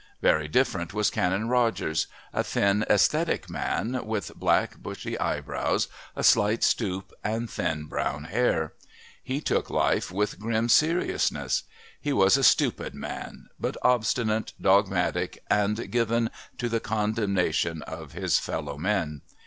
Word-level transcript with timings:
Very 0.23 0.47
different 0.47 0.95
was 0.95 1.11
Canon 1.11 1.47
Rogers, 1.47 2.07
a 2.33 2.43
thin 2.43 2.83
esthetic 2.89 3.51
man 3.51 4.03
with 4.03 4.31
black 4.35 4.79
bushy 4.79 5.15
eyebrows, 5.19 5.87
a 6.15 6.23
slight 6.23 6.63
stoop 6.63 7.13
and 7.23 7.47
thin 7.47 7.85
brown 7.85 8.23
hair. 8.23 8.73
He 9.21 9.41
took 9.41 9.69
life 9.69 10.11
with 10.11 10.39
grim 10.39 10.69
seriousness. 10.69 11.65
He 12.01 12.13
was 12.13 12.35
a 12.35 12.43
stupid 12.43 12.95
man 12.95 13.49
but 13.59 13.77
obstinate, 13.83 14.53
dogmatic, 14.59 15.37
and 15.51 15.91
given 15.91 16.31
to 16.57 16.67
the 16.67 16.79
condemnation 16.79 17.83
of 17.83 18.13
his 18.13 18.39
fellow 18.39 18.79
men. 18.79 19.21